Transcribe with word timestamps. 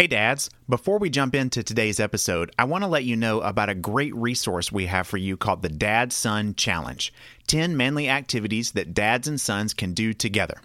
Hey, 0.00 0.06
dads. 0.06 0.48
Before 0.66 0.98
we 0.98 1.10
jump 1.10 1.34
into 1.34 1.62
today's 1.62 2.00
episode, 2.00 2.50
I 2.58 2.64
want 2.64 2.84
to 2.84 2.88
let 2.88 3.04
you 3.04 3.16
know 3.16 3.42
about 3.42 3.68
a 3.68 3.74
great 3.74 4.14
resource 4.14 4.72
we 4.72 4.86
have 4.86 5.06
for 5.06 5.18
you 5.18 5.36
called 5.36 5.60
the 5.60 5.68
Dad 5.68 6.10
Son 6.10 6.54
Challenge 6.54 7.12
10 7.48 7.76
manly 7.76 8.08
activities 8.08 8.72
that 8.72 8.94
dads 8.94 9.28
and 9.28 9.38
sons 9.38 9.74
can 9.74 9.92
do 9.92 10.14
together. 10.14 10.62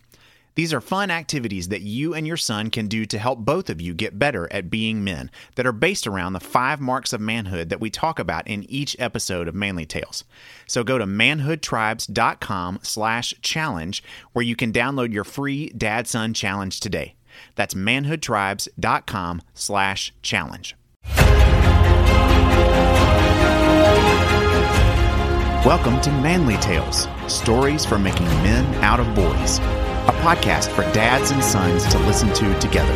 These 0.56 0.74
are 0.74 0.80
fun 0.80 1.12
activities 1.12 1.68
that 1.68 1.82
you 1.82 2.14
and 2.14 2.26
your 2.26 2.38
son 2.38 2.70
can 2.70 2.88
do 2.88 3.06
to 3.08 3.20
help 3.20 3.40
both 3.40 3.70
of 3.70 3.82
you 3.82 3.94
get 3.94 4.18
better 4.18 4.48
at 4.54 4.70
being 4.70 5.04
men 5.04 5.30
that 5.56 5.68
are 5.68 5.74
based 5.74 6.08
around 6.08 6.32
the 6.32 6.40
five 6.40 6.80
marks 6.80 7.12
of 7.12 7.20
manhood 7.20 7.68
that 7.68 7.82
we 7.82 7.90
talk 7.90 8.20
about 8.20 8.48
in 8.48 8.64
each 8.70 8.96
episode 9.00 9.50
of 9.50 9.54
Manly 9.54 9.86
Tales. 9.86 10.24
So 10.66 10.82
go 10.82 10.98
to 10.98 11.06
manhoodtribes.com 11.06 12.80
slash 12.84 13.34
challenge 13.42 14.02
where 14.32 14.44
you 14.44 14.56
can 14.56 14.72
download 14.72 15.12
your 15.12 15.26
free 15.26 15.68
Dad 15.72 16.08
Son 16.08 16.34
Challenge 16.34 16.80
today. 16.80 17.16
That's 17.56 17.74
manhoodtribes.com 17.74 19.42
slash 19.54 20.14
challenge. 20.22 20.76
Welcome 25.66 26.00
to 26.02 26.12
Manly 26.12 26.58
Tales, 26.58 27.08
stories 27.28 27.86
for 27.86 27.98
making 27.98 28.28
men 28.44 28.66
out 28.84 29.00
of 29.00 29.16
boys, 29.16 29.58
a 29.58 30.14
podcast 30.22 30.70
for 30.70 30.84
dads 30.94 31.32
and 31.32 31.44
sons 31.44 31.88
to 31.88 31.98
listen 32.00 32.32
to 32.36 32.60
together. 32.60 32.94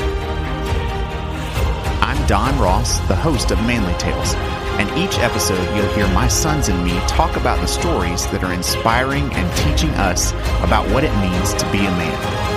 I'm 1.99 2.23
Don 2.27 2.59
Ross, 2.59 2.99
the 3.07 3.15
host 3.15 3.49
of 3.49 3.57
Manly 3.65 3.95
Tales, 3.97 4.35
and 4.79 4.87
each 4.99 5.17
episode 5.17 5.75
you'll 5.75 5.91
hear 5.93 6.07
my 6.09 6.27
sons 6.27 6.69
and 6.69 6.85
me 6.85 6.91
talk 7.07 7.35
about 7.37 7.59
the 7.59 7.67
stories 7.67 8.27
that 8.27 8.43
are 8.43 8.53
inspiring 8.53 9.33
and 9.33 9.57
teaching 9.57 9.89
us 9.95 10.31
about 10.61 10.87
what 10.91 11.03
it 11.03 11.15
means 11.21 11.55
to 11.55 11.71
be 11.71 11.79
a 11.79 11.91
man. 11.97 12.48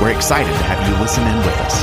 We're 0.00 0.10
excited 0.14 0.50
to 0.50 0.64
have 0.64 0.88
you 0.88 0.94
listen 1.00 1.26
in 1.26 1.36
with 1.38 1.60
us. 1.60 1.82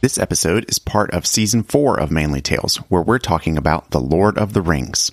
This 0.00 0.18
episode 0.18 0.64
is 0.68 0.78
part 0.78 1.10
of 1.12 1.26
season 1.26 1.62
four 1.62 1.98
of 1.98 2.10
Manly 2.10 2.40
Tales, 2.40 2.76
where 2.88 3.02
we're 3.02 3.18
talking 3.18 3.56
about 3.56 3.90
The 3.90 4.00
Lord 4.00 4.38
of 4.38 4.52
the 4.52 4.62
Rings. 4.62 5.10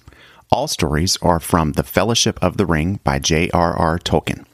All 0.51 0.67
stories 0.67 1.17
are 1.23 1.39
from 1.39 1.71
The 1.71 1.83
Fellowship 1.83 2.37
of 2.41 2.57
the 2.57 2.67
Ring 2.67 2.99
by 3.03 3.17
J.R.R. 3.17 3.97
Tolkien. 3.99 4.45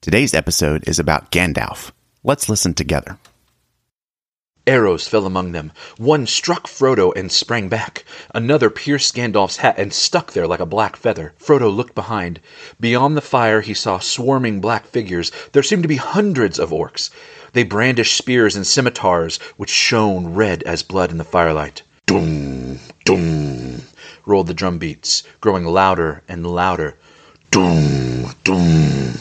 Today's 0.00 0.32
episode 0.32 0.88
is 0.88 0.98
about 0.98 1.30
Gandalf. 1.30 1.90
Let's 2.24 2.48
listen 2.48 2.72
together. 2.72 3.18
Arrows 4.68 5.08
fell 5.08 5.24
among 5.24 5.52
them. 5.52 5.72
One 5.96 6.26
struck 6.26 6.66
Frodo 6.66 7.10
and 7.16 7.32
sprang 7.32 7.70
back. 7.70 8.04
Another 8.34 8.68
pierced 8.68 9.14
Gandalf's 9.14 9.56
hat 9.56 9.78
and 9.78 9.94
stuck 9.94 10.32
there 10.32 10.46
like 10.46 10.60
a 10.60 10.66
black 10.66 10.94
feather. 10.94 11.32
Frodo 11.38 11.74
looked 11.74 11.94
behind. 11.94 12.38
Beyond 12.78 13.16
the 13.16 13.22
fire 13.22 13.62
he 13.62 13.72
saw 13.72 13.98
swarming 13.98 14.60
black 14.60 14.86
figures. 14.86 15.32
There 15.52 15.62
seemed 15.62 15.84
to 15.84 15.88
be 15.88 15.96
hundreds 15.96 16.58
of 16.58 16.68
orcs. 16.68 17.08
They 17.54 17.62
brandished 17.62 18.14
spears 18.14 18.56
and 18.56 18.66
scimitars, 18.66 19.38
which 19.56 19.70
shone 19.70 20.34
red 20.34 20.62
as 20.64 20.82
blood 20.82 21.10
in 21.10 21.16
the 21.16 21.24
firelight. 21.24 21.80
Dum, 22.04 22.78
dum, 23.06 23.80
rolled 24.26 24.48
the 24.48 24.54
drum 24.54 24.76
beats, 24.76 25.22
growing 25.40 25.64
louder 25.64 26.22
and 26.28 26.46
louder. 26.46 26.98
Dum, 27.50 28.34
dum. 28.44 29.14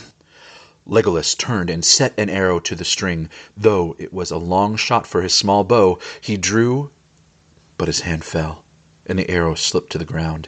Legolas 0.89 1.35
turned 1.35 1.69
and 1.69 1.83
set 1.83 2.13
an 2.17 2.29
arrow 2.29 2.61
to 2.61 2.73
the 2.73 2.85
string. 2.85 3.29
Though 3.57 3.93
it 3.99 4.13
was 4.13 4.31
a 4.31 4.37
long 4.37 4.77
shot 4.77 5.05
for 5.05 5.21
his 5.21 5.33
small 5.33 5.65
bow, 5.65 5.99
he 6.21 6.37
drew, 6.37 6.91
but 7.77 7.89
his 7.89 7.99
hand 8.07 8.23
fell, 8.23 8.63
and 9.05 9.19
the 9.19 9.29
arrow 9.29 9.53
slipped 9.53 9.91
to 9.91 9.97
the 9.97 10.05
ground. 10.05 10.47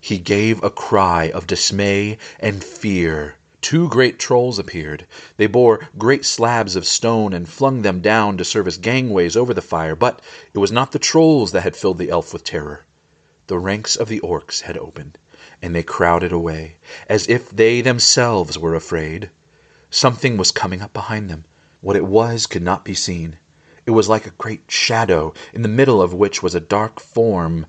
He 0.00 0.18
gave 0.18 0.60
a 0.64 0.70
cry 0.70 1.30
of 1.30 1.46
dismay 1.46 2.18
and 2.40 2.64
fear. 2.64 3.36
Two 3.60 3.88
great 3.88 4.18
trolls 4.18 4.58
appeared. 4.58 5.06
They 5.36 5.46
bore 5.46 5.88
great 5.96 6.24
slabs 6.24 6.74
of 6.74 6.84
stone 6.84 7.32
and 7.32 7.48
flung 7.48 7.82
them 7.82 8.00
down 8.00 8.38
to 8.38 8.44
serve 8.44 8.66
as 8.66 8.76
gangways 8.76 9.36
over 9.36 9.54
the 9.54 9.62
fire, 9.62 9.94
but 9.94 10.20
it 10.52 10.58
was 10.58 10.72
not 10.72 10.90
the 10.90 10.98
trolls 10.98 11.52
that 11.52 11.62
had 11.62 11.76
filled 11.76 11.98
the 11.98 12.10
elf 12.10 12.32
with 12.32 12.42
terror. 12.42 12.82
The 13.46 13.60
ranks 13.60 13.94
of 13.94 14.08
the 14.08 14.18
orcs 14.18 14.62
had 14.62 14.76
opened, 14.76 15.16
and 15.62 15.76
they 15.76 15.84
crowded 15.84 16.32
away, 16.32 16.74
as 17.08 17.28
if 17.28 17.50
they 17.50 17.80
themselves 17.82 18.58
were 18.58 18.74
afraid. 18.74 19.30
Something 19.90 20.36
was 20.36 20.52
coming 20.52 20.82
up 20.82 20.92
behind 20.92 21.28
them. 21.28 21.44
What 21.80 21.96
it 21.96 22.06
was 22.06 22.46
could 22.46 22.62
not 22.62 22.84
be 22.84 22.94
seen. 22.94 23.38
It 23.86 23.90
was 23.90 24.08
like 24.08 24.26
a 24.26 24.30
great 24.30 24.70
shadow, 24.70 25.34
in 25.52 25.62
the 25.62 25.68
middle 25.68 26.00
of 26.00 26.14
which 26.14 26.42
was 26.42 26.54
a 26.54 26.60
dark 26.60 27.00
form 27.00 27.66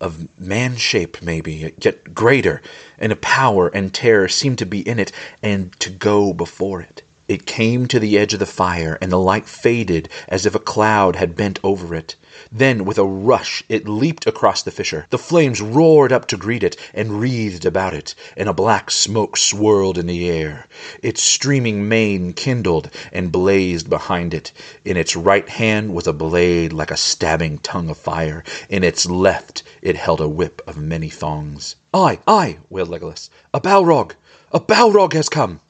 of 0.00 0.28
man 0.38 0.76
shape, 0.76 1.20
maybe, 1.22 1.74
yet 1.80 2.14
greater, 2.14 2.62
and 2.98 3.12
a 3.12 3.16
power 3.16 3.68
and 3.68 3.92
terror 3.92 4.28
seemed 4.28 4.58
to 4.58 4.66
be 4.66 4.80
in 4.80 4.98
it 4.98 5.12
and 5.42 5.78
to 5.80 5.90
go 5.90 6.32
before 6.32 6.80
it. 6.80 7.02
It 7.32 7.46
came 7.46 7.88
to 7.88 7.98
the 7.98 8.18
edge 8.18 8.34
of 8.34 8.40
the 8.40 8.44
fire, 8.44 8.98
and 9.00 9.10
the 9.10 9.16
light 9.18 9.48
faded 9.48 10.10
as 10.28 10.44
if 10.44 10.54
a 10.54 10.58
cloud 10.58 11.16
had 11.16 11.34
bent 11.34 11.58
over 11.64 11.94
it. 11.94 12.14
Then, 12.52 12.84
with 12.84 12.98
a 12.98 13.06
rush, 13.06 13.64
it 13.70 13.88
leaped 13.88 14.26
across 14.26 14.60
the 14.60 14.70
fissure. 14.70 15.06
The 15.08 15.16
flames 15.16 15.62
roared 15.62 16.12
up 16.12 16.26
to 16.28 16.36
greet 16.36 16.62
it 16.62 16.76
and 16.92 17.18
wreathed 17.18 17.64
about 17.64 17.94
it, 17.94 18.14
and 18.36 18.50
a 18.50 18.52
black 18.52 18.90
smoke 18.90 19.38
swirled 19.38 19.96
in 19.96 20.06
the 20.08 20.28
air. 20.28 20.66
Its 21.02 21.22
streaming 21.22 21.88
mane 21.88 22.34
kindled 22.34 22.90
and 23.10 23.32
blazed 23.32 23.88
behind 23.88 24.34
it. 24.34 24.52
In 24.84 24.98
its 24.98 25.16
right 25.16 25.48
hand 25.48 25.94
was 25.94 26.06
a 26.06 26.12
blade 26.12 26.74
like 26.74 26.90
a 26.90 26.98
stabbing 26.98 27.60
tongue 27.60 27.88
of 27.88 27.96
fire. 27.96 28.44
In 28.68 28.84
its 28.84 29.06
left 29.06 29.62
it 29.80 29.96
held 29.96 30.20
a 30.20 30.28
whip 30.28 30.60
of 30.66 30.76
many 30.76 31.08
thongs. 31.08 31.76
"Aye, 31.94 32.18
aye!" 32.26 32.58
wailed 32.68 32.90
Legolas. 32.90 33.30
"A 33.54 33.60
Balrog! 33.62 34.16
A 34.52 34.60
Balrog 34.60 35.14
has 35.14 35.30
come!" 35.30 35.60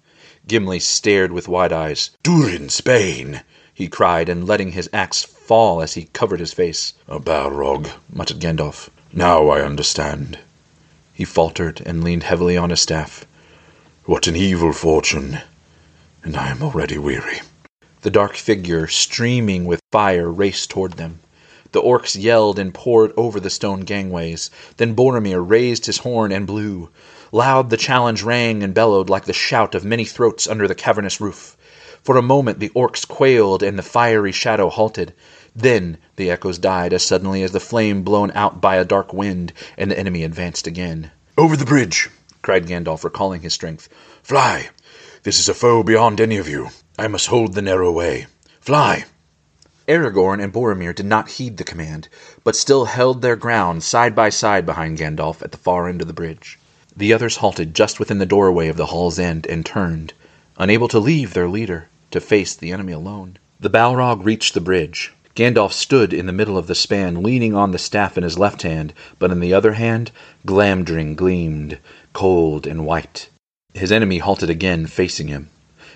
Gimli 0.49 0.81
stared 0.81 1.31
with 1.31 1.47
wide 1.47 1.73
eyes. 1.73 2.11
"Durin's 2.25 2.81
bane!" 2.81 3.43
he 3.73 3.87
cried, 3.87 4.29
and 4.29 4.45
letting 4.45 4.73
his 4.73 4.91
axe 4.93 5.23
fall 5.23 5.81
as 5.81 5.95
he 5.95 6.09
covered 6.13 6.41
his 6.41 6.53
face. 6.53 6.95
"A 7.07 7.21
Balrog," 7.21 7.89
muttered 8.13 8.41
Gandalf. 8.41 8.91
"Now 9.13 9.51
I 9.51 9.61
understand." 9.63 10.41
He 11.15 11.25
faltered 11.25 11.81
and 11.87 12.03
leaned 12.03 12.25
heavily 12.25 12.57
on 12.57 12.71
his 12.71 12.81
staff. 12.81 13.25
"What 14.05 14.27
an 14.27 14.35
evil 14.35 14.73
fortune! 14.73 15.39
And 16.25 16.37
I 16.37 16.49
am 16.49 16.61
already 16.61 16.99
weary." 16.99 17.43
The 18.01 18.11
dark 18.11 18.35
figure, 18.35 18.89
streaming 18.89 19.65
with 19.65 19.79
fire, 19.93 20.29
raced 20.29 20.71
toward 20.71 20.95
them. 20.95 21.21
The 21.71 21.81
orcs 21.81 22.21
yelled 22.21 22.59
and 22.59 22.75
poured 22.75 23.13
over 23.17 23.39
the 23.39 23.49
stone 23.49 23.83
gangways. 23.83 24.51
Then 24.77 24.95
Boromir 24.97 25.41
raised 25.41 25.87
his 25.87 25.99
horn 25.99 26.33
and 26.33 26.49
blew. 26.49 26.89
Loud 27.35 27.71
the 27.71 27.79
challenge 27.79 28.23
rang 28.23 28.63
and 28.63 28.75
bellowed 28.75 29.09
like 29.09 29.25
the 29.25 29.33
shout 29.33 29.75
of 29.75 29.87
many 29.87 30.05
throats 30.05 30.47
under 30.47 30.69
the 30.69 30.75
cavernous 30.75 31.19
roof. 31.19 31.57
For 32.03 32.19
a 32.19 32.21
moment 32.21 32.61
the 32.61 32.69
orcs 32.77 33.09
quailed 33.09 33.63
and 33.63 33.79
the 33.79 33.83
fiery 33.83 34.33
shadow 34.33 34.69
halted. 34.69 35.15
Then 35.57 35.97
the 36.17 36.31
echoes 36.31 36.59
died 36.59 36.93
as 36.93 37.03
suddenly 37.03 37.43
as 37.43 37.53
the 37.53 37.59
flame 37.59 38.03
blown 38.03 38.33
out 38.33 38.61
by 38.61 38.77
a 38.77 38.85
dark 38.85 39.15
wind, 39.15 39.55
and 39.79 39.91
the 39.91 39.99
enemy 39.99 40.25
advanced 40.25 40.67
again. 40.67 41.11
"Over 41.39 41.57
the 41.57 41.65
bridge!" 41.65 42.11
cried 42.43 42.67
Gandalf, 42.67 43.03
recalling 43.03 43.41
his 43.41 43.55
strength. 43.55 43.89
"Fly! 44.23 44.69
This 45.23 45.41
is 45.41 45.49
a 45.49 45.55
foe 45.55 45.83
beyond 45.83 46.21
any 46.21 46.37
of 46.37 46.51
you. 46.51 46.69
I 46.99 47.09
must 47.09 47.29
hold 47.29 47.55
the 47.55 47.63
narrow 47.63 47.91
way. 47.91 48.27
Fly!" 48.61 49.07
Aragorn 49.89 50.45
and 50.45 50.53
Boromir 50.53 50.95
did 50.95 51.07
not 51.07 51.31
heed 51.31 51.57
the 51.57 51.65
command, 51.65 52.09
but 52.45 52.57
still 52.57 52.85
held 52.85 53.23
their 53.23 53.37
ground 53.37 53.83
side 53.85 54.15
by 54.15 54.29
side 54.29 54.67
behind 54.67 54.99
Gandalf 54.99 55.41
at 55.41 55.51
the 55.51 55.57
far 55.57 55.89
end 55.89 56.03
of 56.03 56.09
the 56.09 56.13
bridge. 56.13 56.59
The 56.95 57.15
others 57.15 57.37
halted 57.37 57.75
just 57.75 57.99
within 57.99 58.19
the 58.19 58.27
doorway 58.27 58.69
of 58.69 58.77
the 58.77 58.85
hall's 58.85 59.19
end 59.19 59.47
and 59.47 59.65
turned, 59.65 60.13
unable 60.59 60.89
to 60.89 60.99
leave 60.99 61.33
their 61.33 61.49
leader, 61.49 61.89
to 62.11 62.21
face 62.21 62.55
the 62.55 62.71
enemy 62.71 62.93
alone. 62.93 63.39
The 63.59 63.71
Balrog 63.71 64.27
reached 64.27 64.53
the 64.53 64.61
bridge. 64.61 65.11
Gandalf 65.35 65.73
stood 65.73 66.13
in 66.13 66.27
the 66.27 66.35
middle 66.35 66.59
of 66.59 66.67
the 66.67 66.75
span, 66.75 67.23
leaning 67.23 67.55
on 67.55 67.71
the 67.71 67.79
staff 67.79 68.19
in 68.19 68.25
his 68.25 68.39
left 68.39 68.61
hand, 68.61 68.93
but 69.19 69.31
in 69.31 69.41
the 69.41 69.55
other 69.55 69.73
hand 69.73 70.11
Glamdring 70.45 71.15
gleamed, 71.15 71.79
cold 72.13 72.67
and 72.67 72.85
white. 72.85 73.31
His 73.73 73.91
enemy 73.91 74.19
halted 74.19 74.51
again, 74.51 74.87
facing 74.87 75.29
him, 75.29 75.49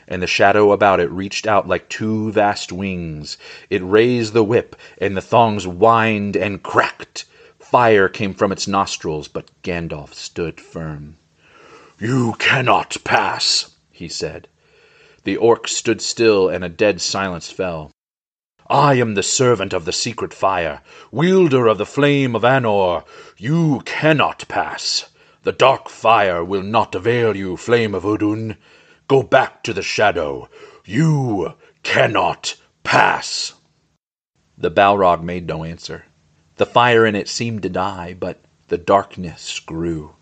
and 0.08 0.22
the 0.22 0.26
shadow 0.26 0.72
about 0.72 0.98
it 0.98 1.10
reached 1.10 1.46
out 1.46 1.68
like 1.68 1.90
two 1.90 2.32
vast 2.32 2.72
wings. 2.72 3.36
It 3.68 3.82
raised 3.84 4.32
the 4.32 4.42
whip, 4.42 4.74
and 4.98 5.14
the 5.14 5.20
thongs 5.20 5.64
whined 5.64 6.36
and 6.36 6.62
cracked. 6.62 7.26
Fire 7.70 8.08
came 8.08 8.32
from 8.32 8.52
its 8.52 8.68
nostrils, 8.68 9.26
but 9.26 9.50
Gandalf 9.62 10.14
stood 10.14 10.60
firm. 10.60 11.16
"You 11.98 12.34
cannot 12.38 12.96
pass," 13.02 13.74
he 13.90 14.08
said. 14.08 14.46
The 15.24 15.36
orcs 15.36 15.70
stood 15.70 16.00
still, 16.00 16.48
and 16.48 16.62
a 16.62 16.68
dead 16.68 17.00
silence 17.00 17.50
fell. 17.50 17.90
"I 18.70 18.94
am 18.94 19.14
the 19.14 19.22
servant 19.24 19.72
of 19.72 19.84
the 19.84 19.92
secret 19.92 20.32
fire, 20.32 20.80
wielder 21.10 21.66
of 21.66 21.78
the 21.78 21.84
flame 21.84 22.36
of 22.36 22.42
Anor. 22.42 23.04
You 23.36 23.82
cannot 23.84 24.46
pass. 24.46 25.06
The 25.42 25.50
dark 25.50 25.88
fire 25.88 26.44
will 26.44 26.62
not 26.62 26.94
avail 26.94 27.36
you, 27.36 27.56
flame 27.56 27.96
of 27.96 28.04
Udun. 28.04 28.58
Go 29.08 29.24
back 29.24 29.64
to 29.64 29.72
the 29.72 29.82
shadow. 29.82 30.48
You 30.84 31.54
cannot 31.82 32.54
pass." 32.84 33.54
The 34.56 34.70
Balrog 34.70 35.22
made 35.22 35.48
no 35.48 35.64
answer. 35.64 36.05
The 36.56 36.64
fire 36.66 37.04
in 37.04 37.14
it 37.14 37.28
seemed 37.28 37.62
to 37.64 37.68
die, 37.68 38.16
but 38.18 38.38
the 38.68 38.78
darkness 38.78 39.60
grew. 39.60 40.12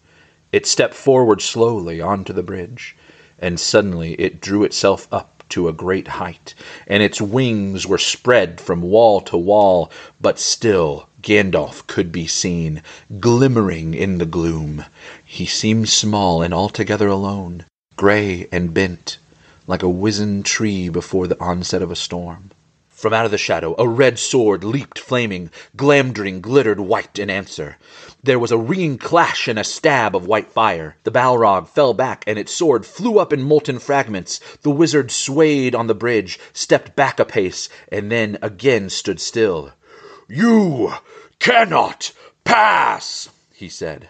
It 0.51 0.67
stepped 0.67 0.95
forward 0.95 1.41
slowly 1.41 2.01
onto 2.01 2.33
the 2.33 2.43
bridge, 2.43 2.97
and 3.39 3.61
suddenly 3.61 4.15
it 4.15 4.41
drew 4.41 4.65
itself 4.65 5.07
up 5.13 5.45
to 5.51 5.69
a 5.69 5.73
great 5.73 6.09
height, 6.09 6.55
and 6.89 7.03
its 7.05 7.21
wings 7.21 7.87
were 7.87 7.99
spread 7.99 8.61
from 8.61 8.83
wall 8.83 9.21
to 9.21 9.37
wall, 9.37 9.93
but 10.21 10.41
still 10.41 11.09
Gandalf 11.23 11.87
could 11.87 12.11
be 12.11 12.27
seen, 12.27 12.83
glimmering 13.21 13.95
in 13.95 14.19
the 14.19 14.27
gloom. 14.27 14.85
He 15.25 15.47
seemed 15.47 15.89
small 15.89 16.43
and 16.43 16.53
altogether 16.53 17.07
alone, 17.07 17.65
grey 17.97 18.49
and 18.51 18.75
bent, 18.75 19.19
like 19.69 19.85
a 19.85 19.89
wizened 19.89 20.45
tree 20.45 20.89
before 20.89 21.29
the 21.29 21.41
onset 21.41 21.81
of 21.83 21.93
a 21.93 21.97
storm. 21.97 22.51
From 23.05 23.13
out 23.13 23.27
of 23.27 23.31
the 23.31 23.37
shadow 23.37 23.75
a 23.77 23.87
red 23.87 24.19
sword 24.19 24.65
leaped 24.65 24.99
flaming. 24.99 25.51
Glamdring 25.77 26.41
glittered 26.41 26.81
white 26.81 27.19
in 27.19 27.29
answer. 27.29 27.77
There 28.23 28.39
was 28.39 28.51
a 28.51 28.57
ringing 28.57 28.97
clash 28.97 29.47
and 29.47 29.59
a 29.59 29.63
stab 29.63 30.17
of 30.17 30.27
white 30.27 30.51
fire. 30.51 30.97
The 31.03 31.11
Balrog 31.11 31.69
fell 31.69 31.93
back, 31.93 32.25
and 32.27 32.39
its 32.39 32.55
sword 32.55 32.87
flew 32.87 33.19
up 33.19 33.31
in 33.31 33.43
molten 33.43 33.79
fragments. 33.79 34.41
The 34.63 34.71
wizard 34.71 35.11
swayed 35.11 35.75
on 35.75 35.87
the 35.87 35.95
bridge, 35.95 36.39
stepped 36.55 36.97
back 36.97 37.21
a 37.21 37.27
pace, 37.27 37.69
and 37.93 38.11
then 38.11 38.39
again 38.41 38.89
stood 38.89 39.21
still. 39.21 39.73
You 40.27 40.95
cannot 41.39 42.11
pass, 42.45 43.29
he 43.53 43.69
said. 43.69 44.09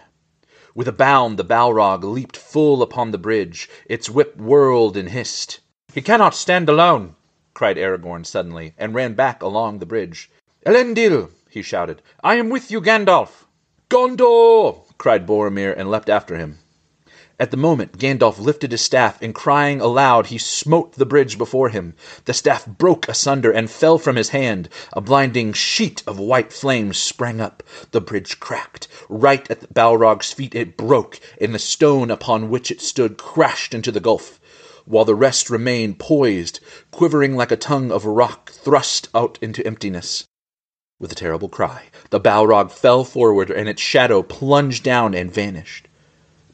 With 0.73 0.87
a 0.87 0.93
bound, 0.93 1.37
the 1.37 1.43
Balrog 1.43 2.05
leaped 2.05 2.37
full 2.37 2.81
upon 2.81 3.11
the 3.11 3.17
bridge. 3.17 3.69
Its 3.87 4.09
whip 4.09 4.37
whirled 4.37 4.95
and 4.95 5.09
hissed. 5.09 5.59
He 5.93 6.01
cannot 6.01 6.33
stand 6.33 6.69
alone, 6.69 7.15
cried 7.55 7.77
Aragorn 7.77 8.25
suddenly, 8.25 8.73
and 8.77 8.93
ran 8.93 9.13
back 9.13 9.41
along 9.41 9.79
the 9.79 9.85
bridge. 9.85 10.29
Elendil, 10.65 11.29
he 11.49 11.61
shouted, 11.61 12.01
I 12.21 12.35
am 12.35 12.49
with 12.49 12.69
you, 12.69 12.81
Gandalf. 12.81 13.45
Gondor! 13.89 14.83
cried 14.97 15.25
Boromir, 15.25 15.71
and 15.71 15.89
leapt 15.89 16.09
after 16.09 16.35
him. 16.35 16.59
At 17.39 17.51
the 17.51 17.57
moment 17.57 17.97
Gandalf 17.97 18.39
lifted 18.39 18.73
his 18.73 18.81
staff, 18.81 19.21
and 19.21 19.33
crying 19.33 19.79
aloud 19.79 20.27
he 20.27 20.37
smote 20.37 20.95
the 20.97 21.05
bridge 21.05 21.37
before 21.37 21.69
him. 21.69 21.93
The 22.25 22.33
staff 22.33 22.65
broke 22.65 23.07
asunder 23.07 23.51
and 23.51 23.71
fell 23.71 23.97
from 23.97 24.17
his 24.17 24.29
hand. 24.29 24.67
A 24.91 24.99
blinding 24.99 25.53
sheet 25.53 26.03
of 26.05 26.19
white 26.19 26.51
flame 26.51 26.91
sprang 26.91 27.39
up. 27.39 27.63
The 27.91 28.01
bridge 28.01 28.41
cracked. 28.41 28.89
Right 29.07 29.49
at 29.49 29.73
Balrog's 29.73 30.33
feet 30.33 30.55
it 30.55 30.75
broke, 30.75 31.21
and 31.39 31.55
the 31.55 31.59
stone 31.59 32.11
upon 32.11 32.49
which 32.49 32.69
it 32.69 32.81
stood 32.81 33.17
crashed 33.17 33.73
into 33.73 33.93
the 33.93 34.01
gulf 34.01 34.41
while 34.85 35.05
the 35.05 35.15
rest 35.15 35.49
remained 35.49 35.99
poised, 35.99 36.59
quivering 36.91 37.35
like 37.35 37.51
a 37.51 37.57
tongue 37.57 37.91
of 37.91 38.05
rock 38.05 38.51
thrust 38.51 39.09
out 39.13 39.37
into 39.41 39.65
emptiness. 39.65 40.25
With 40.99 41.11
a 41.11 41.15
terrible 41.15 41.49
cry, 41.49 41.85
the 42.09 42.19
Balrog 42.19 42.71
fell 42.71 43.03
forward, 43.03 43.49
and 43.49 43.67
its 43.67 43.81
shadow 43.81 44.21
plunged 44.23 44.83
down 44.83 45.13
and 45.13 45.31
vanished. 45.31 45.87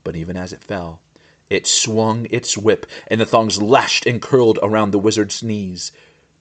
But 0.03 0.15
even 0.15 0.35
as 0.35 0.51
it 0.51 0.63
fell, 0.63 1.03
it 1.49 1.67
swung 1.67 2.25
its 2.29 2.57
whip, 2.57 2.89
and 3.07 3.21
the 3.21 3.25
thongs 3.25 3.61
lashed 3.61 4.05
and 4.05 4.21
curled 4.21 4.57
around 4.63 4.91
the 4.91 4.99
wizard's 4.99 5.43
knees, 5.43 5.91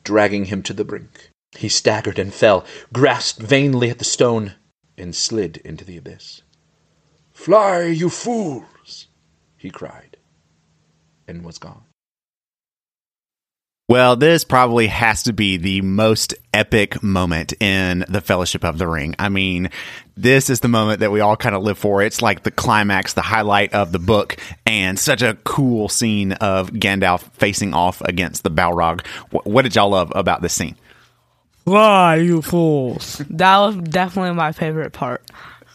dragging 0.04 0.46
him 0.46 0.62
to 0.62 0.72
the 0.72 0.84
brink. 0.84 1.30
He 1.58 1.68
staggered 1.68 2.18
and 2.18 2.32
fell, 2.32 2.64
grasped 2.92 3.42
vainly 3.42 3.90
at 3.90 3.98
the 3.98 4.04
stone, 4.04 4.54
and 4.96 5.14
slid 5.14 5.58
into 5.58 5.84
the 5.84 5.96
abyss. 5.96 6.42
Fly, 7.32 7.82
you 7.86 8.08
fools! 8.08 9.08
he 9.56 9.70
cried 9.70 10.09
and 11.30 11.44
was 11.44 11.58
gone. 11.58 11.82
Well, 13.90 14.14
this 14.14 14.44
probably 14.44 14.86
has 14.86 15.24
to 15.24 15.32
be 15.32 15.56
the 15.56 15.80
most 15.80 16.34
epic 16.54 17.02
moment 17.02 17.54
in 17.60 18.04
the 18.08 18.20
Fellowship 18.20 18.64
of 18.64 18.78
the 18.78 18.86
Ring. 18.86 19.16
I 19.18 19.30
mean, 19.30 19.68
this 20.16 20.48
is 20.48 20.60
the 20.60 20.68
moment 20.68 21.00
that 21.00 21.10
we 21.10 21.18
all 21.18 21.36
kind 21.36 21.56
of 21.56 21.64
live 21.64 21.76
for. 21.76 22.00
It's 22.00 22.22
like 22.22 22.44
the 22.44 22.52
climax, 22.52 23.14
the 23.14 23.20
highlight 23.20 23.74
of 23.74 23.90
the 23.90 23.98
book, 23.98 24.36
and 24.64 24.96
such 24.96 25.22
a 25.22 25.34
cool 25.42 25.88
scene 25.88 26.34
of 26.34 26.70
Gandalf 26.70 27.22
facing 27.32 27.74
off 27.74 28.00
against 28.02 28.44
the 28.44 28.50
Balrog. 28.50 29.04
What, 29.30 29.44
what 29.44 29.62
did 29.62 29.74
y'all 29.74 29.90
love 29.90 30.12
about 30.14 30.40
this 30.40 30.52
scene? 30.52 30.76
Why, 31.64 32.14
you 32.14 32.42
fools? 32.42 33.20
that 33.28 33.58
was 33.58 33.74
definitely 33.74 34.34
my 34.34 34.52
favorite 34.52 34.92
part. 34.92 35.24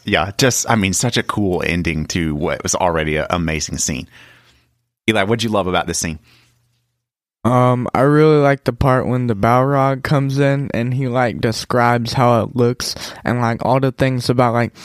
Yeah, 0.05 0.31
just, 0.37 0.69
I 0.69 0.75
mean, 0.75 0.93
such 0.93 1.17
a 1.17 1.23
cool 1.23 1.63
ending 1.65 2.05
to 2.07 2.33
what 2.33 2.63
was 2.63 2.75
already 2.75 3.17
an 3.17 3.27
amazing 3.29 3.77
scene. 3.77 4.07
Eli, 5.07 5.23
what'd 5.23 5.43
you 5.43 5.49
love 5.49 5.67
about 5.67 5.87
this 5.87 5.99
scene? 5.99 6.19
Um, 7.43 7.87
I 7.93 8.01
really 8.01 8.37
like 8.37 8.63
the 8.63 8.73
part 8.73 9.07
when 9.07 9.27
the 9.27 9.35
Balrog 9.35 10.03
comes 10.03 10.39
in 10.39 10.71
and 10.73 10.91
he 10.91 11.07
like 11.07 11.39
describes 11.39 12.13
how 12.13 12.41
it 12.41 12.55
looks 12.55 12.95
and 13.23 13.39
like 13.39 13.63
all 13.63 13.79
the 13.79 13.91
things 13.91 14.31
about 14.31 14.53
like 14.53 14.75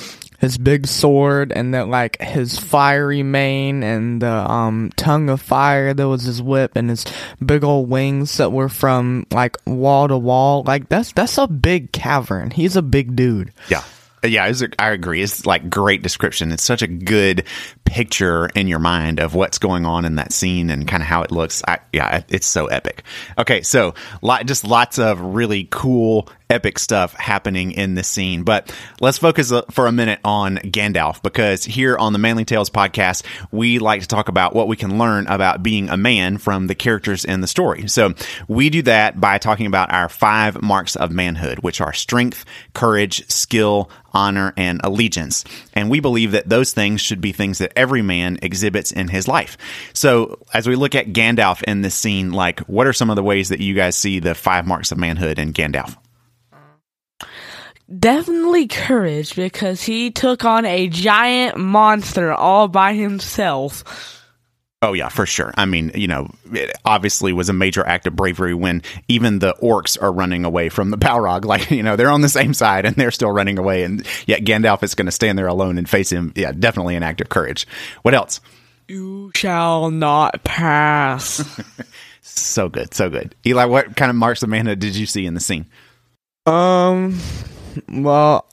his 0.41 0.59
big 0.59 0.87
sword 0.87 1.53
and 1.53 1.73
that 1.73 1.89
like 1.89 2.21
his 2.21 2.59
fiery 2.59 3.23
mane 3.23 3.83
and 3.83 4.21
the 4.21 4.51
um 4.51 4.91
tongue 4.97 5.31
of 5.31 5.41
fire 5.41 5.95
that 5.95 6.09
was 6.09 6.25
his 6.25 6.43
whip 6.43 6.73
and 6.77 6.91
his 6.91 7.05
big 7.45 7.63
old 7.65 7.89
wings 7.89 8.39
that 8.39 8.53
were 8.53 8.69
from 8.69 9.27
like 9.31 9.57
wall 9.67 10.09
to 10.09 10.19
wall. 10.19 10.63
Like 10.67 10.91
that's 10.91 11.13
that's 11.13 11.39
a 11.39 11.47
big 11.47 11.93
cavern. 11.93 12.51
He's 12.51 12.77
a 12.77 12.83
big 12.83 13.17
dude. 13.17 13.53
Yeah. 13.69 13.85
Yeah, 14.23 14.47
a, 14.63 14.69
I 14.79 14.91
agree. 14.91 15.23
It's 15.23 15.47
like 15.47 15.71
great 15.71 16.03
description. 16.03 16.53
It's 16.53 16.63
such 16.63 16.83
a 16.83 16.87
good 16.87 17.45
picture 17.85 18.47
in 18.55 18.69
your 18.69 18.79
mind 18.79 19.19
of 19.19 19.35
what's 19.35 19.59
going 19.59 19.87
on 19.87 20.05
in 20.05 20.17
that 20.17 20.33
scene 20.33 20.69
and 20.71 20.87
kind 20.87 21.03
of 21.03 21.07
how 21.09 21.23
it 21.23 21.31
looks. 21.31 21.63
I, 21.67 21.79
yeah, 21.93 22.23
it's 22.29 22.47
so 22.47 22.67
epic. 22.67 23.03
Okay, 23.39 23.63
so 23.63 23.95
lot, 24.21 24.45
just 24.47 24.65
lots 24.65 24.99
of 24.99 25.21
really 25.21 25.69
cool 25.71 26.29
epic 26.51 26.79
stuff 26.79 27.15
happening 27.15 27.73
in 27.73 27.95
this 27.95 28.09
scene. 28.09 28.43
But 28.43 28.75
let's 29.01 29.19
focus 29.19 29.53
uh, 29.53 29.63
for 29.71 29.87
a 29.87 29.93
minute 29.93 30.21
on 30.25 30.57
Gandalf 30.59 31.23
because 31.23 31.65
here 31.65 31.97
on 31.97 32.13
the 32.13 32.19
Manly 32.19 32.45
Tales 32.45 32.71
podcast, 32.71 33.25
we 33.51 33.79
like 33.79 34.03
to 34.03 34.09
talk 34.09 34.29
about 34.29 34.55
what 34.55 34.69
we 34.69 34.77
can 34.77 34.99
learn 34.99 35.27
about 35.29 35.63
being 35.63 35.89
a 35.89 35.97
man 35.97 36.39
from 36.39 36.67
the 36.67 36.75
characters 36.75 37.25
in 37.25 37.41
the 37.41 37.47
story. 37.47 37.89
So 37.89 38.15
we 38.49 38.71
do 38.71 38.83
that 38.83 39.21
by 39.21 39.39
talking 39.39 39.67
about 39.67 39.93
our 39.93 40.09
five 40.09 40.61
marks 40.61 40.97
of 40.97 41.11
manhood, 41.11 41.61
which 41.61 41.81
are 41.81 41.93
strength, 41.93 42.45
courage, 42.75 43.31
skill, 43.31 43.91
honor, 44.13 44.53
and 44.57 44.81
allegiance. 44.83 45.45
And 45.73 45.89
we 45.89 46.01
believe 46.01 46.33
that 46.33 46.49
those 46.49 46.73
things 46.73 47.01
should 47.01 47.21
be 47.21 47.33
things 47.33 47.59
that 47.59 47.73
every 47.77 48.03
man 48.03 48.39
exhibits 48.43 48.93
in 48.93 49.09
his 49.09 49.29
life. 49.29 49.57
So 49.93 50.41
as 50.53 50.67
we 50.67 50.77
look 50.77 50.95
at 50.95 51.13
Gandalf 51.13 51.63
in 51.63 51.83
this 51.83 51.95
scene, 51.95 52.33
like 52.33 52.61
what 52.61 52.87
are 52.87 52.93
some 52.93 53.11
of 53.11 53.17
the 53.17 53.23
ways 53.23 53.51
that 53.51 53.61
you 53.61 53.75
guys 53.75 53.97
see 53.97 54.19
the 54.19 54.35
five 54.35 54.67
marks 54.67 54.93
of 54.93 54.99
manhood 54.99 55.39
in 55.39 55.53
Gandalf? 55.53 55.97
Definitely 57.99 58.69
courage 58.69 59.35
because 59.35 59.83
he 59.83 60.11
took 60.13 60.45
on 60.45 60.65
a 60.65 60.89
giant 60.89 61.57
monster 61.57 62.33
all 62.33 62.69
by 62.69 62.95
himself. 62.95 64.21
Oh 64.83 64.95
yeah, 64.95 65.09
for 65.09 65.27
sure. 65.27 65.53
I 65.57 65.67
mean, 65.67 65.91
you 65.95 66.07
know, 66.07 66.31
it 66.53 66.73
obviously 66.87 67.35
was 67.35 67.51
a 67.51 67.53
major 67.53 67.87
act 67.87 68.07
of 68.07 68.17
bravery 68.17 68.55
when 68.55 68.83
even 69.09 69.41
the 69.41 69.55
orcs 69.63 70.01
are 70.01 70.11
running 70.11 70.47
away 70.47 70.71
from 70.71 70.91
the 70.91 70.97
Balrog. 70.97 71.45
Like, 71.51 71.71
you 71.71 71.83
know, 71.83 71.97
they're 71.97 72.11
on 72.11 72.21
the 72.21 72.29
same 72.29 72.55
side 72.55 72.87
and 72.87 72.95
they're 72.95 73.11
still 73.11 73.33
running 73.33 73.59
away, 73.59 73.83
and 73.83 74.07
yet 74.27 74.45
Gandalf 74.45 74.85
is 74.85 74.95
going 74.95 75.07
to 75.07 75.13
stand 75.13 75.37
there 75.37 75.49
alone 75.49 75.77
and 75.77 75.89
face 75.89 76.11
him. 76.11 76.33
Yeah, 76.37 76.53
definitely 76.53 76.95
an 76.95 77.03
act 77.03 77.21
of 77.21 77.29
courage. 77.29 77.67
What 78.03 78.15
else? 78.15 78.41
You 78.87 79.33
shall 79.35 79.91
not 79.91 80.45
pass. 80.45 81.45
so 82.23 82.69
good, 82.69 82.95
so 82.95 83.11
good. 83.11 83.35
Eli, 83.45 83.65
what 83.65 83.97
kind 83.97 84.11
of 84.11 84.17
marks 84.17 84.45
of 84.45 84.49
manhood 84.49 84.79
did 84.79 84.95
you 84.95 85.07
see 85.07 85.27
in 85.27 85.35
the 85.35 85.41
scene? 85.41 85.67
Um, 86.51 87.17
well, 87.89 88.47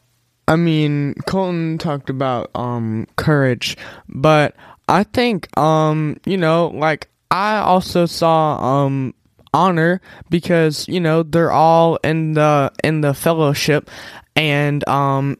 I 0.48 0.56
mean, 0.56 1.16
Colton 1.26 1.80
talked 1.80 2.10
about 2.12 2.52
um 2.54 3.08
courage, 3.16 3.76
but 4.08 4.56
I 4.88 5.04
think 5.04 5.56
um 5.58 6.20
you 6.26 6.38
know 6.38 6.68
like 6.68 7.10
I 7.32 7.58
also 7.58 8.06
saw 8.06 8.84
um 8.84 9.16
honor 9.52 10.00
because 10.30 10.88
you 10.88 11.00
know 11.00 11.24
they're 11.24 11.52
all 11.52 11.96
in 12.04 12.34
the 12.34 12.72
in 12.84 13.02
the 13.02 13.16
fellowship 13.16 13.90
and 14.36 14.88
um 14.88 15.38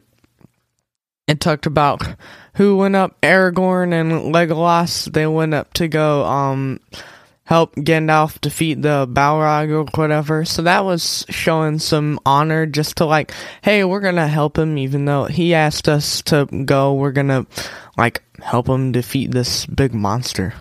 it 1.28 1.40
talked 1.40 1.66
about 1.66 2.02
who 2.54 2.76
went 2.76 2.96
up 2.96 3.20
Aragorn 3.20 3.92
and 3.92 4.34
Legolas. 4.34 5.12
They 5.12 5.26
went 5.28 5.54
up 5.54 5.72
to 5.74 5.86
go 5.86 6.24
um 6.24 6.80
help 7.48 7.74
Gandalf 7.76 8.38
defeat 8.42 8.82
the 8.82 9.08
Balrog 9.10 9.70
or 9.70 9.84
whatever. 9.98 10.44
So 10.44 10.60
that 10.62 10.84
was 10.84 11.24
showing 11.30 11.78
some 11.78 12.20
honor 12.26 12.66
just 12.66 12.98
to 12.98 13.06
like, 13.06 13.32
hey, 13.62 13.84
we're 13.84 14.02
gonna 14.02 14.28
help 14.28 14.58
him 14.58 14.76
even 14.76 15.06
though 15.06 15.24
he 15.24 15.54
asked 15.54 15.88
us 15.88 16.20
to 16.24 16.44
go. 16.44 16.92
We're 16.92 17.12
gonna 17.12 17.46
like 17.96 18.22
help 18.42 18.68
him 18.68 18.92
defeat 18.92 19.30
this 19.30 19.64
big 19.64 19.94
monster. 19.94 20.52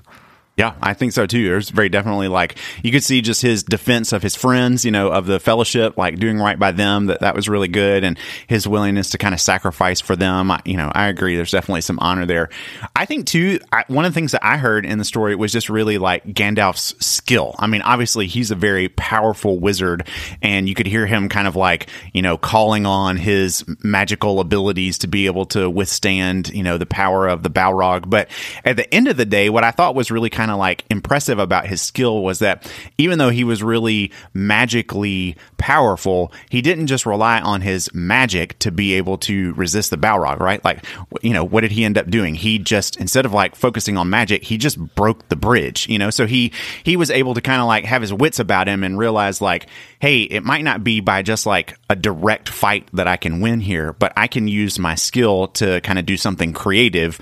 Yeah, 0.57 0.73
I 0.81 0.95
think 0.95 1.11
so 1.11 1.27
too. 1.27 1.47
There's 1.47 1.69
very 1.69 1.87
definitely 1.87 2.29
like 2.29 2.57
you 2.81 2.91
could 2.91 3.03
see 3.03 3.21
just 3.21 3.43
his 3.43 3.61
defense 3.61 4.11
of 4.11 4.23
his 4.23 4.35
friends, 4.35 4.83
you 4.83 4.89
know, 4.89 5.09
of 5.09 5.27
the 5.27 5.39
fellowship, 5.39 5.99
like 5.99 6.17
doing 6.17 6.39
right 6.39 6.57
by 6.57 6.71
them. 6.71 7.05
That 7.05 7.19
that 7.19 7.35
was 7.35 7.47
really 7.47 7.67
good, 7.67 8.03
and 8.03 8.17
his 8.47 8.67
willingness 8.67 9.11
to 9.11 9.19
kind 9.19 9.35
of 9.35 9.39
sacrifice 9.39 10.01
for 10.01 10.15
them. 10.15 10.49
I, 10.49 10.59
you 10.65 10.75
know, 10.75 10.91
I 10.95 11.09
agree. 11.09 11.35
There's 11.35 11.51
definitely 11.51 11.81
some 11.81 11.99
honor 11.99 12.25
there. 12.25 12.49
I 12.95 13.05
think 13.05 13.27
too. 13.27 13.59
I, 13.71 13.83
one 13.87 14.03
of 14.05 14.11
the 14.11 14.15
things 14.15 14.31
that 14.31 14.43
I 14.43 14.57
heard 14.57 14.83
in 14.83 14.97
the 14.97 15.05
story 15.05 15.35
was 15.35 15.51
just 15.51 15.69
really 15.69 15.99
like 15.99 16.25
Gandalf's 16.25 17.05
skill. 17.05 17.53
I 17.59 17.67
mean, 17.67 17.83
obviously 17.83 18.25
he's 18.25 18.49
a 18.49 18.55
very 18.55 18.89
powerful 18.89 19.59
wizard, 19.59 20.07
and 20.41 20.67
you 20.67 20.73
could 20.73 20.87
hear 20.87 21.05
him 21.05 21.29
kind 21.29 21.47
of 21.47 21.55
like 21.55 21.87
you 22.13 22.23
know 22.23 22.35
calling 22.35 22.87
on 22.87 23.17
his 23.17 23.63
magical 23.83 24.39
abilities 24.39 24.97
to 24.99 25.07
be 25.07 25.27
able 25.27 25.45
to 25.45 25.69
withstand 25.69 26.49
you 26.49 26.63
know 26.63 26.79
the 26.79 26.87
power 26.87 27.27
of 27.27 27.43
the 27.43 27.51
Balrog. 27.51 28.09
But 28.09 28.27
at 28.65 28.75
the 28.75 28.91
end 28.91 29.07
of 29.07 29.17
the 29.17 29.25
day, 29.25 29.51
what 29.51 29.63
I 29.63 29.69
thought 29.69 29.93
was 29.93 30.09
really 30.09 30.31
kind 30.31 30.46
kind 30.47 30.55
of 30.55 30.59
like 30.59 30.85
impressive 30.89 31.39
about 31.39 31.67
his 31.67 31.81
skill 31.81 32.23
was 32.23 32.39
that 32.39 32.71
even 32.97 33.19
though 33.19 33.29
he 33.29 33.43
was 33.43 33.61
really 33.61 34.13
magically 34.33 35.35
powerful, 35.57 36.31
he 36.49 36.61
didn't 36.61 36.87
just 36.87 37.05
rely 37.05 37.41
on 37.41 37.59
his 37.59 37.93
magic 37.93 38.57
to 38.59 38.71
be 38.71 38.93
able 38.93 39.17
to 39.17 39.53
resist 39.55 39.89
the 39.89 39.97
Balrog, 39.97 40.39
right? 40.39 40.63
Like, 40.63 40.85
you 41.21 41.33
know, 41.33 41.43
what 41.43 41.61
did 41.61 41.71
he 41.71 41.83
end 41.83 41.97
up 41.97 42.09
doing? 42.09 42.33
He 42.33 42.59
just 42.59 42.95
instead 42.95 43.25
of 43.25 43.33
like 43.33 43.57
focusing 43.57 43.97
on 43.97 44.09
magic, 44.09 44.45
he 44.45 44.57
just 44.57 44.79
broke 44.95 45.27
the 45.27 45.35
bridge, 45.35 45.89
you 45.89 45.99
know. 45.99 46.09
So 46.11 46.25
he 46.25 46.53
he 46.83 46.95
was 46.95 47.11
able 47.11 47.33
to 47.33 47.41
kind 47.41 47.59
of 47.59 47.67
like 47.67 47.83
have 47.83 48.01
his 48.01 48.13
wits 48.13 48.39
about 48.39 48.69
him 48.69 48.85
and 48.85 48.97
realize 48.97 49.41
like, 49.41 49.67
hey, 49.99 50.21
it 50.21 50.45
might 50.45 50.63
not 50.63 50.81
be 50.81 51.01
by 51.01 51.23
just 51.23 51.45
like 51.45 51.77
a 51.89 51.95
direct 51.95 52.47
fight 52.47 52.87
that 52.93 53.07
I 53.07 53.17
can 53.17 53.41
win 53.41 53.59
here, 53.59 53.91
but 53.91 54.13
I 54.15 54.27
can 54.27 54.47
use 54.47 54.79
my 54.79 54.95
skill 54.95 55.49
to 55.49 55.81
kind 55.81 55.99
of 55.99 56.05
do 56.05 56.15
something 56.15 56.53
creative 56.53 57.19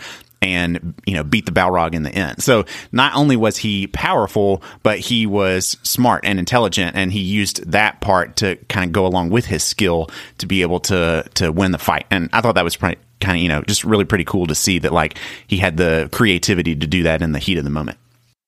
and 0.53 0.93
you 1.05 1.13
know 1.13 1.23
beat 1.23 1.45
the 1.45 1.51
Balrog 1.51 1.93
in 1.93 2.03
the 2.03 2.11
end. 2.11 2.41
So 2.41 2.65
not 2.91 3.15
only 3.15 3.35
was 3.35 3.57
he 3.57 3.87
powerful, 3.87 4.63
but 4.83 4.99
he 4.99 5.25
was 5.25 5.77
smart 5.83 6.25
and 6.25 6.39
intelligent, 6.39 6.95
and 6.95 7.11
he 7.11 7.19
used 7.19 7.71
that 7.71 8.01
part 8.01 8.37
to 8.37 8.55
kind 8.69 8.85
of 8.85 8.91
go 8.91 9.05
along 9.05 9.29
with 9.29 9.45
his 9.45 9.63
skill 9.63 10.09
to 10.37 10.45
be 10.45 10.61
able 10.61 10.79
to 10.81 11.25
to 11.35 11.51
win 11.51 11.71
the 11.71 11.77
fight. 11.77 12.05
And 12.11 12.29
I 12.33 12.41
thought 12.41 12.55
that 12.55 12.63
was 12.63 12.77
kind 12.77 12.97
of 13.21 13.37
you 13.37 13.49
know 13.49 13.61
just 13.63 13.83
really 13.83 14.05
pretty 14.05 14.25
cool 14.25 14.47
to 14.47 14.55
see 14.55 14.79
that 14.79 14.93
like 14.93 15.17
he 15.47 15.57
had 15.57 15.77
the 15.77 16.09
creativity 16.11 16.75
to 16.75 16.87
do 16.87 17.03
that 17.03 17.21
in 17.21 17.31
the 17.31 17.39
heat 17.39 17.57
of 17.57 17.63
the 17.63 17.69
moment. 17.69 17.97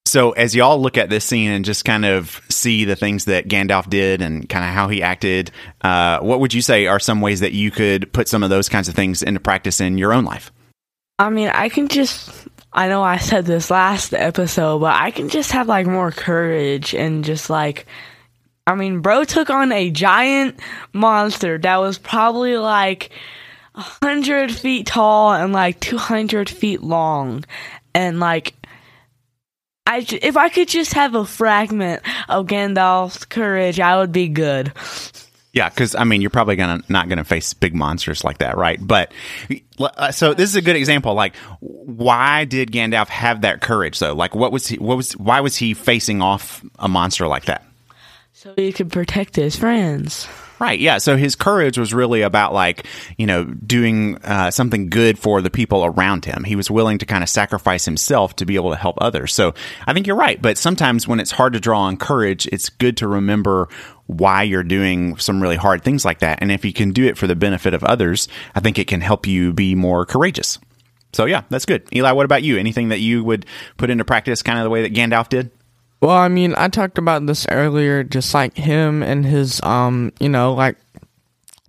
So 0.08 0.32
as 0.32 0.56
y'all 0.56 0.82
look 0.82 0.98
at 0.98 1.10
this 1.10 1.26
scene 1.26 1.52
and 1.52 1.66
just 1.66 1.84
kind 1.84 2.06
of 2.06 2.42
see 2.50 2.86
the 2.86 2.96
things 2.96 3.26
that 3.26 3.50
Gandalf 3.50 3.90
did 3.90 4.22
and 4.22 4.48
kind 4.48 4.64
of 4.64 4.72
how 4.72 4.88
he 4.88 5.04
acted, 5.04 5.52
uh, 5.82 6.20
what 6.20 6.40
would 6.40 6.54
you 6.54 6.62
say 6.62 6.88
are 6.88 7.00
some 7.00 7.20
ways 7.20 7.42
that 7.42 7.52
you 7.52 7.72
could 7.72 8.12
put 8.14 8.30
some 8.30 8.42
of 8.42 8.50
those 8.50 8.70
kinds 8.70 8.88
of 8.88 8.96
things 8.96 9.22
into 9.22 9.42
practice 9.42 9.82
in 9.82 9.98
your 9.98 10.14
own 10.14 10.24
life? 10.24 10.52
I 11.20 11.30
mean, 11.30 11.50
I 11.50 11.70
can 11.70 11.88
just. 11.88 12.48
I 12.72 12.90
know 12.90 13.02
I 13.02 13.18
said 13.18 13.46
this 13.46 13.72
last 13.72 14.14
episode, 14.14 14.80
but 14.80 14.94
I 14.96 15.10
can 15.12 15.30
just 15.30 15.52
have 15.52 15.68
like 15.68 15.88
more 15.88 16.12
courage 16.12 16.94
and 16.94 17.24
just 17.26 17.50
like. 17.50 17.86
I 18.68 18.76
mean, 18.76 19.00
bro 19.00 19.24
took 19.24 19.50
on 19.50 19.72
a 19.72 19.90
giant 19.90 20.60
monster 20.92 21.58
that 21.58 21.78
was 21.78 21.98
probably 21.98 22.58
like 22.58 23.12
a 23.74 23.82
hundred 23.82 24.52
feet 24.54 24.88
tall 24.88 25.32
and 25.34 25.54
like 25.54 25.80
two 25.80 25.98
hundred 25.98 26.50
feet 26.50 26.84
long, 26.84 27.46
and 27.96 28.20
like 28.20 28.54
I, 29.88 30.06
if 30.22 30.36
I 30.36 30.50
could 30.50 30.68
just 30.68 30.94
have 30.94 31.16
a 31.16 31.24
fragment 31.26 32.04
of 32.28 32.48
Gandalf's 32.48 33.24
courage, 33.24 33.80
I 33.80 33.98
would 33.98 34.12
be 34.12 34.28
good. 34.28 34.74
Yeah, 35.58 35.70
because 35.70 35.96
I 35.96 36.04
mean, 36.04 36.22
you're 36.22 36.30
probably 36.30 36.56
gonna 36.56 36.84
not 36.88 37.10
gonna 37.10 37.24
face 37.24 37.52
big 37.56 37.74
monsters 37.74 38.24
like 38.24 38.38
that, 38.38 38.58
right? 38.58 38.78
But 38.80 39.12
uh, 39.80 40.12
so 40.12 40.36
this 40.36 40.52
is 40.52 40.56
a 40.56 40.62
good 40.62 40.76
example. 40.76 41.16
Like, 41.16 41.36
why 41.62 42.46
did 42.46 42.72
Gandalf 42.72 43.08
have 43.08 43.42
that 43.42 43.60
courage 43.60 43.98
though? 43.98 44.14
Like, 44.14 44.36
what 44.36 44.52
was 44.52 44.68
he? 44.68 44.78
What 44.78 44.98
was? 44.98 45.14
Why 45.14 45.42
was 45.42 45.56
he 45.56 45.74
facing 45.74 46.22
off 46.22 46.64
a 46.78 46.88
monster 46.88 47.28
like 47.28 47.46
that? 47.46 47.66
So 48.34 48.54
he 48.56 48.72
could 48.72 48.92
protect 48.92 49.36
his 49.36 49.56
friends. 49.56 50.28
Right. 50.60 50.80
Yeah. 50.80 50.98
So 50.98 51.18
his 51.18 51.36
courage 51.36 51.78
was 51.78 51.94
really 51.94 52.22
about 52.22 52.54
like, 52.54 52.88
you 53.18 53.28
know, 53.28 53.44
doing 53.44 54.18
uh, 54.24 54.50
something 54.50 54.90
good 54.90 55.20
for 55.20 55.42
the 55.42 55.52
people 55.52 55.86
around 55.86 56.26
him. 56.26 56.44
He 56.44 56.56
was 56.56 56.72
willing 56.72 56.98
to 56.98 57.06
kind 57.06 57.24
of 57.24 57.30
sacrifice 57.30 57.86
himself 57.86 58.36
to 58.38 58.46
be 58.46 58.56
able 58.56 58.72
to 58.72 58.76
help 58.76 58.98
others. 59.00 59.34
So 59.34 59.54
I 59.86 59.94
think 59.94 60.08
you're 60.08 60.16
right. 60.16 60.42
But 60.42 60.58
sometimes 60.58 61.08
when 61.08 61.20
it's 61.20 61.32
hard 61.32 61.54
to 61.54 61.60
draw 61.60 61.82
on 61.82 61.98
courage, 61.98 62.48
it's 62.52 62.70
good 62.70 62.98
to 62.98 63.08
remember 63.08 63.70
why 64.08 64.44
you're 64.44 64.64
doing 64.64 65.18
some 65.18 65.42
really 65.42 65.58
hard 65.58 65.84
things 65.84 66.04
like 66.04 66.20
that. 66.20 66.40
And 66.42 66.52
if 66.52 66.66
you 66.66 66.74
can 66.74 66.92
do 66.92 67.06
it 67.06 67.18
for 67.18 67.28
the 67.28 67.36
benefit 67.36 67.74
of 67.74 67.84
others, 67.84 68.28
I 68.56 68.60
think 68.60 68.80
it 68.80 68.88
can 68.88 69.02
help 69.02 69.28
you 69.28 69.54
be 69.54 69.76
more 69.76 70.06
courageous. 70.06 70.60
So 71.14 71.26
yeah, 71.26 71.44
that's 71.50 71.66
good. 71.66 71.88
Eli, 71.94 72.12
what 72.12 72.26
about 72.26 72.44
you? 72.44 72.58
Anything 72.58 72.90
that 72.90 73.00
you 73.00 73.24
would 73.24 73.46
put 73.78 73.90
into 73.90 74.06
practice 74.06 74.42
kind 74.42 74.60
of 74.60 74.64
the 74.64 74.70
way 74.70 74.82
that 74.82 74.94
Gandalf 74.94 75.30
did? 75.30 75.52
Well, 76.00 76.12
I 76.16 76.28
mean, 76.28 76.54
I 76.58 76.68
talked 76.68 76.98
about 76.98 77.26
this 77.26 77.48
earlier, 77.50 78.04
just 78.04 78.34
like 78.34 78.56
him 78.56 79.02
and 79.02 79.26
his, 79.26 79.60
um, 79.64 80.12
you 80.20 80.30
know, 80.30 80.54
like 80.54 80.78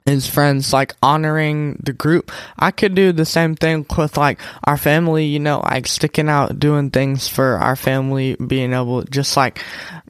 his 0.08 0.26
friends, 0.26 0.72
like 0.72 0.94
honoring 1.02 1.80
the 1.84 1.92
group. 1.92 2.32
I 2.58 2.70
could 2.70 2.94
do 2.94 3.12
the 3.12 3.24
same 3.24 3.54
thing 3.54 3.86
with 3.96 4.16
like 4.16 4.40
our 4.64 4.76
family, 4.76 5.26
you 5.26 5.38
know, 5.38 5.60
like 5.60 5.86
sticking 5.86 6.28
out, 6.28 6.58
doing 6.58 6.90
things 6.90 7.28
for 7.28 7.56
our 7.58 7.76
family, 7.76 8.36
being 8.36 8.72
able, 8.72 9.02
just 9.02 9.36
like, 9.36 9.62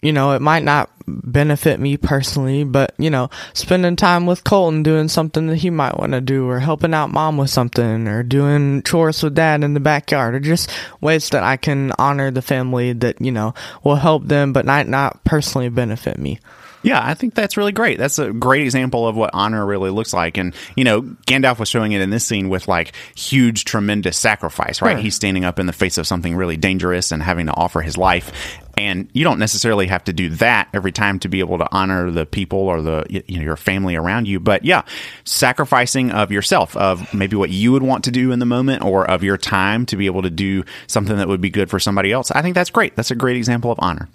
you 0.02 0.12
know, 0.12 0.32
it 0.32 0.42
might 0.42 0.62
not 0.62 0.90
benefit 1.06 1.80
me 1.80 1.96
personally, 1.96 2.64
but 2.64 2.94
you 2.98 3.10
know, 3.10 3.30
spending 3.54 3.96
time 3.96 4.26
with 4.26 4.44
Colton 4.44 4.82
doing 4.82 5.08
something 5.08 5.46
that 5.46 5.56
he 5.56 5.70
might 5.70 5.98
want 5.98 6.12
to 6.12 6.20
do, 6.20 6.48
or 6.48 6.60
helping 6.60 6.94
out 6.94 7.10
mom 7.10 7.36
with 7.36 7.50
something, 7.50 8.06
or 8.06 8.22
doing 8.22 8.82
chores 8.82 9.22
with 9.22 9.34
dad 9.34 9.64
in 9.64 9.74
the 9.74 9.80
backyard, 9.80 10.34
or 10.34 10.40
just 10.40 10.70
ways 11.00 11.28
that 11.30 11.42
I 11.42 11.56
can 11.56 11.92
honor 11.98 12.30
the 12.30 12.42
family 12.42 12.92
that 12.92 13.20
you 13.20 13.32
know 13.32 13.54
will 13.82 13.96
help 13.96 14.26
them, 14.26 14.52
but 14.52 14.64
not 14.64 14.86
not 14.86 15.24
personally 15.24 15.68
benefit 15.68 16.18
me. 16.18 16.38
Yeah, 16.82 17.00
I 17.02 17.14
think 17.14 17.34
that's 17.34 17.56
really 17.56 17.72
great. 17.72 17.98
That's 17.98 18.18
a 18.18 18.32
great 18.32 18.62
example 18.62 19.06
of 19.06 19.16
what 19.16 19.30
honor 19.32 19.66
really 19.66 19.90
looks 19.90 20.12
like. 20.12 20.36
And, 20.36 20.54
you 20.76 20.84
know, 20.84 21.02
Gandalf 21.02 21.58
was 21.58 21.68
showing 21.68 21.92
it 21.92 22.00
in 22.00 22.10
this 22.10 22.24
scene 22.24 22.48
with 22.48 22.68
like 22.68 22.92
huge, 23.16 23.64
tremendous 23.64 24.16
sacrifice, 24.16 24.80
right? 24.80 24.98
He's 24.98 25.14
standing 25.14 25.44
up 25.44 25.58
in 25.58 25.66
the 25.66 25.72
face 25.72 25.98
of 25.98 26.06
something 26.06 26.36
really 26.36 26.56
dangerous 26.56 27.10
and 27.10 27.22
having 27.22 27.46
to 27.46 27.54
offer 27.54 27.80
his 27.80 27.96
life. 27.96 28.60
And 28.76 29.08
you 29.12 29.24
don't 29.24 29.40
necessarily 29.40 29.88
have 29.88 30.04
to 30.04 30.12
do 30.12 30.28
that 30.36 30.68
every 30.72 30.92
time 30.92 31.18
to 31.20 31.28
be 31.28 31.40
able 31.40 31.58
to 31.58 31.68
honor 31.72 32.12
the 32.12 32.24
people 32.24 32.60
or 32.60 32.80
the 32.80 33.04
you 33.08 33.36
know 33.36 33.42
your 33.42 33.56
family 33.56 33.96
around 33.96 34.28
you. 34.28 34.38
But 34.38 34.64
yeah, 34.64 34.82
sacrificing 35.24 36.12
of 36.12 36.30
yourself, 36.30 36.76
of 36.76 37.12
maybe 37.12 37.34
what 37.34 37.50
you 37.50 37.72
would 37.72 37.82
want 37.82 38.04
to 38.04 38.12
do 38.12 38.30
in 38.30 38.38
the 38.38 38.46
moment, 38.46 38.84
or 38.84 39.04
of 39.10 39.24
your 39.24 39.36
time 39.36 39.84
to 39.86 39.96
be 39.96 40.06
able 40.06 40.22
to 40.22 40.30
do 40.30 40.62
something 40.86 41.16
that 41.16 41.26
would 41.26 41.40
be 41.40 41.50
good 41.50 41.70
for 41.70 41.80
somebody 41.80 42.12
else. 42.12 42.30
I 42.30 42.40
think 42.40 42.54
that's 42.54 42.70
great. 42.70 42.94
That's 42.94 43.10
a 43.10 43.16
great 43.16 43.36
example 43.36 43.72
of 43.72 43.78
honor. 43.80 44.08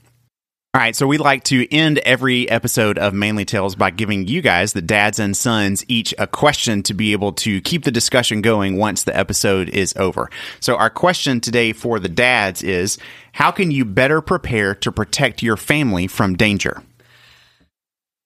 All 0.76 0.82
right, 0.82 0.96
so 0.96 1.06
we 1.06 1.20
like 1.20 1.44
to 1.44 1.72
end 1.72 2.00
every 2.00 2.50
episode 2.50 2.98
of 2.98 3.14
Manly 3.14 3.46
Tales 3.46 3.76
by 3.76 3.92
giving 3.92 4.28
you 4.28 4.42
guys, 4.42 4.74
the 4.74 4.82
dads 4.82 5.20
and 5.20 5.38
sons, 5.38 5.86
each 5.88 6.16
a 6.18 6.26
question 6.26 6.82
to 6.82 6.96
be 6.96 7.12
able 7.12 7.32
to 7.34 7.62
keep 7.62 7.84
the 7.84 7.92
discussion 7.92 8.42
going 8.42 8.78
once 8.78 9.04
the 9.04 9.16
episode 9.16 9.70
is 9.70 9.94
over. 9.98 10.32
So, 10.62 10.76
our 10.76 10.90
question 10.90 11.40
today 11.40 11.74
for 11.74 12.00
the 12.00 12.10
dads 12.10 12.64
is 12.64 12.98
How 13.34 13.52
can 13.52 13.70
you 13.70 13.86
better 13.86 14.20
prepare 14.20 14.74
to 14.74 14.92
protect 14.92 15.44
your 15.44 15.58
family 15.58 16.08
from 16.08 16.36
danger? 16.36 16.82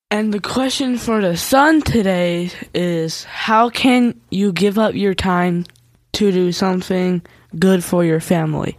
And 0.09 0.33
the 0.33 0.39
question 0.39 0.97
for 0.97 1.19
the 1.19 1.35
son 1.35 1.81
today 1.81 2.49
is 2.73 3.25
How 3.25 3.69
can 3.69 4.21
you 4.29 4.53
give 4.53 4.79
up 4.79 4.95
your 4.95 5.15
time 5.15 5.65
to 6.13 6.31
do 6.31 6.53
something 6.53 7.23
good 7.59 7.83
for 7.83 8.05
your 8.05 8.21
family? 8.21 8.77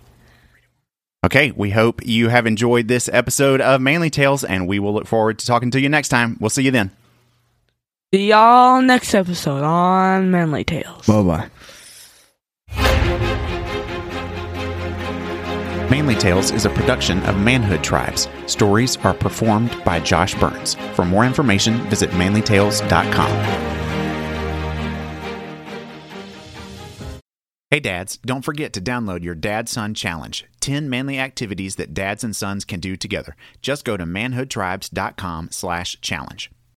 Okay, 1.25 1.51
we 1.51 1.71
hope 1.71 2.07
you 2.07 2.29
have 2.29 2.47
enjoyed 2.47 2.87
this 2.87 3.11
episode 3.13 3.61
of 3.61 3.81
Manly 3.81 4.09
Tales, 4.09 4.45
and 4.45 4.69
we 4.69 4.79
will 4.79 4.95
look 4.95 5.07
forward 5.07 5.41
to 5.41 5.47
talking 5.47 5.73
to 5.73 5.81
you 5.81 5.89
next 5.89 6.11
time. 6.11 6.37
We'll 6.41 6.51
see 6.51 6.63
you 6.63 6.71
then. 6.71 6.93
See 8.15 8.29
y'all 8.29 8.81
next 8.81 9.15
episode 9.15 9.65
on 9.65 10.31
Manly 10.31 10.63
Tales. 10.65 11.07
Bye 11.07 11.23
bye. 11.23 11.51
Manly 15.91 16.15
Tales 16.15 16.53
is 16.53 16.67
a 16.67 16.71
production 16.71 17.21
of 17.25 17.37
Manhood 17.39 17.83
Tribes. 17.83 18.29
Stories 18.47 18.97
are 18.99 19.15
performed 19.15 19.77
by 19.85 19.99
Josh 20.01 20.35
Burns. 20.37 20.75
For 20.95 21.05
more 21.05 21.25
information, 21.25 21.79
visit 21.89 22.11
manlytales.com. 22.11 23.68
Hey 27.71 27.81
dads, 27.81 28.17
don't 28.25 28.47
forget 28.47 28.73
to 28.73 28.81
download 28.81 29.23
your 29.23 29.35
Dad 29.35 29.69
Son 29.69 29.93
Challenge 29.93 30.47
10 30.61 30.89
manly 30.89 31.19
activities 31.19 31.77
that 31.77 31.93
dads 31.93 32.25
and 32.25 32.35
sons 32.35 32.65
can 32.65 32.81
do 32.81 32.97
together. 32.97 33.37
Just 33.61 33.85
go 33.85 33.99
to 33.99 34.05
manhoodtribes.com 34.05 35.51
slash 35.51 36.01
challenge. 36.01 36.51